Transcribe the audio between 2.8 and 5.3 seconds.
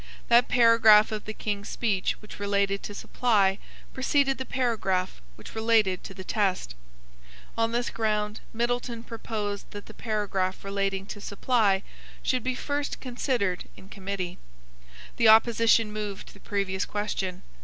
to supply preceded the paragraph